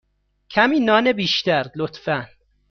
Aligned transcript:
کمی 0.49 0.79
نان 0.79 1.11
بیشتر، 1.13 1.71
لطفا. 1.75 2.27